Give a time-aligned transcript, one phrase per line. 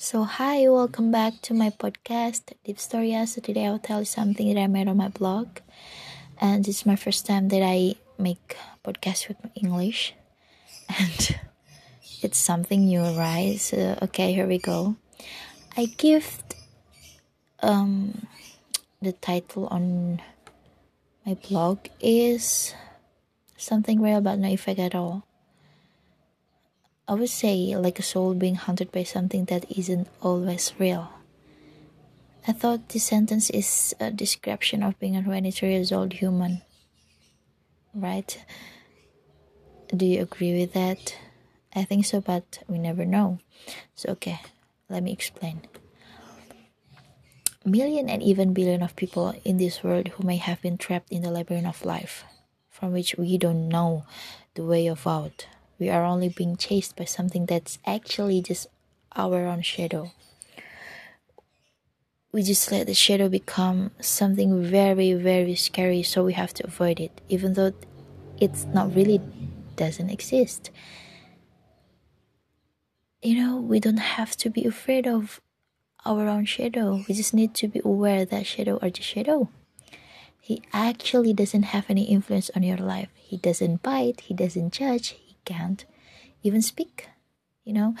[0.00, 3.26] So, hi, welcome back to my podcast, Deep Storia.
[3.26, 5.60] So, today I'll tell you something that I made on my blog.
[6.40, 10.14] And it's my first time that I make podcast with English.
[10.88, 11.36] And
[12.22, 13.60] it's something new, right?
[13.60, 14.96] So, okay, here we go.
[15.76, 16.42] I give
[17.60, 18.26] um,
[19.02, 20.22] the title on
[21.26, 22.72] my blog is
[23.58, 25.26] something real but no effect at all.
[27.10, 31.10] I would say like a soul being haunted by something that isn't always real.
[32.46, 36.62] I thought this sentence is a description of being a 23 years old human.
[37.92, 38.40] Right?
[39.88, 41.16] Do you agree with that?
[41.74, 43.40] I think so, but we never know.
[43.96, 44.38] So, okay,
[44.88, 45.62] let me explain.
[47.64, 51.22] Million and even billion of people in this world who may have been trapped in
[51.22, 52.22] the labyrinth of life,
[52.70, 54.04] from which we don't know
[54.54, 55.48] the way of out
[55.80, 58.68] we are only being chased by something that's actually just
[59.16, 60.12] our own shadow.
[62.32, 67.00] We just let the shadow become something very, very scary, so we have to avoid
[67.00, 67.72] it, even though
[68.38, 69.20] it's not really
[69.74, 70.70] doesn't exist.
[73.22, 75.40] You know, we don't have to be afraid of
[76.04, 77.02] our own shadow.
[77.08, 79.48] We just need to be aware that shadow are just shadow.
[80.40, 83.08] He actually doesn't have any influence on your life.
[83.14, 85.84] He doesn't bite, he doesn't judge, can't
[86.42, 87.08] even speak,
[87.64, 87.94] you know.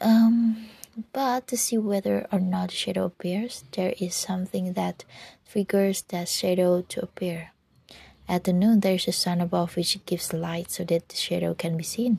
[0.00, 0.66] Um,
[1.12, 5.04] but to see whether or not shadow appears, there is something that
[5.50, 7.52] triggers that shadow to appear.
[8.28, 11.54] At the noon, there is a sun above which gives light so that the shadow
[11.54, 12.18] can be seen.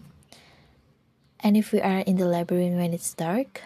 [1.39, 3.61] And if we are in the labyrinth when it's dark,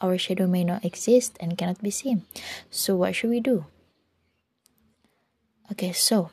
[0.00, 2.22] our shadow may not exist and cannot be seen.
[2.70, 3.66] So, what should we do?
[5.72, 6.30] Okay, so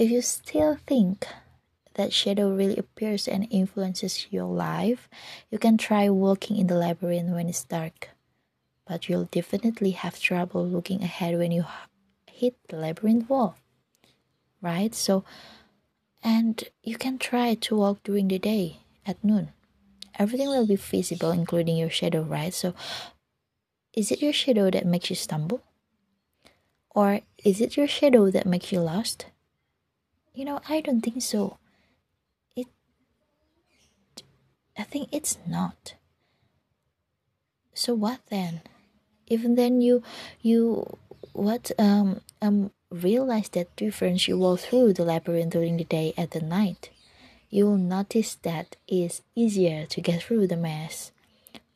[0.00, 1.26] if you still think
[1.92, 5.10] that shadow really appears and influences your life,
[5.50, 8.08] you can try walking in the labyrinth when it's dark.
[8.88, 11.66] But you'll definitely have trouble looking ahead when you
[12.32, 13.56] hit the labyrinth wall.
[14.62, 14.94] Right?
[14.94, 15.22] So,
[16.24, 19.52] and you can try to walk during the day at noon.
[20.18, 22.54] Everything will be visible, including your shadow, right?
[22.54, 22.72] So,
[23.92, 25.60] is it your shadow that makes you stumble?
[26.94, 29.26] Or is it your shadow that makes you lost?
[30.40, 31.58] You know, I don't think so.
[32.56, 32.66] It
[34.78, 35.96] I think it's not.
[37.74, 38.62] So what then?
[39.26, 40.02] Even then you
[40.40, 40.96] you
[41.34, 46.30] what um um realize that difference you walk through the labyrinth during the day and
[46.30, 46.88] the night.
[47.50, 51.12] You will notice that it's easier to get through the mess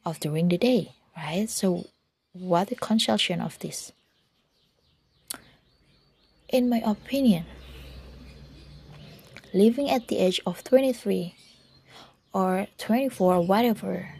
[0.07, 1.51] of during the day, right?
[1.51, 1.85] So
[2.33, 3.93] what the conception of this?
[6.49, 7.45] In my opinion,
[9.55, 11.35] living at the age of 23
[12.33, 14.11] or 24 whatever.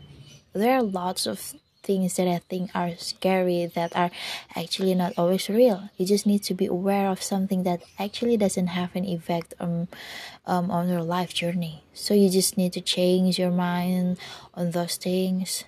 [0.55, 4.11] There are lots of things that i think are scary that are
[4.57, 5.91] actually not always real.
[5.99, 9.89] You just need to be aware of something that actually doesn't have an effect on
[10.47, 11.85] um, on your life journey.
[11.93, 14.19] So you just need to change your mind
[14.55, 15.65] on those things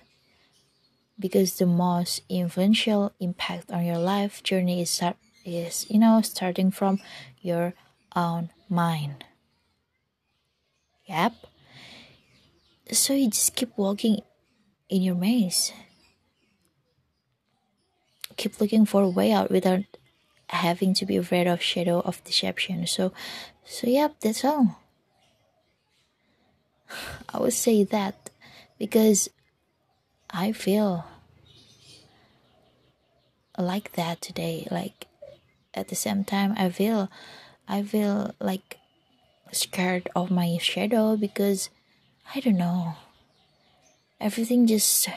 [1.19, 5.01] because the most influential impact on your life journey is
[5.45, 6.99] is you know starting from
[7.41, 7.73] your
[8.15, 9.23] own mind
[11.07, 11.33] Yep.
[12.91, 14.21] So you just keep walking
[14.89, 15.73] in your maze.
[18.35, 19.83] Keep looking for a way out without
[20.49, 22.87] having to be afraid of shadow of deception.
[22.87, 23.11] So
[23.65, 24.79] so yep, that's all.
[27.33, 28.29] I would say that
[28.77, 29.29] because
[30.29, 31.05] I feel
[33.57, 34.67] like that today.
[34.69, 35.07] Like
[35.73, 37.09] at the same time I feel
[37.67, 38.77] I feel like
[39.51, 41.69] scared of my shadow because
[42.33, 42.95] I don't know.
[44.19, 45.07] Everything just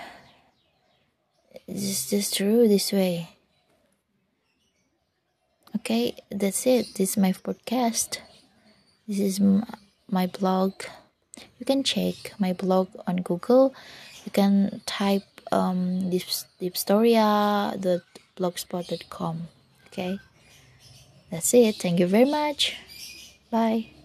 [1.68, 3.30] just just true this way.
[5.76, 6.94] Okay, that's it.
[6.94, 8.18] This is my podcast.
[9.08, 9.40] This is
[10.10, 10.74] my blog.
[11.58, 13.74] You can check my blog on Google.
[14.24, 16.22] You can type um deep,
[16.60, 19.48] deepstoria.blogspot.com.
[19.86, 20.18] Okay,
[21.30, 21.76] that's it.
[21.76, 22.76] Thank you very much.
[23.50, 23.99] Bye.